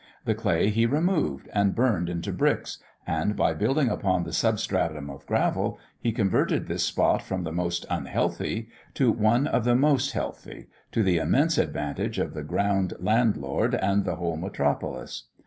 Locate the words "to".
8.95-9.11, 10.93-11.03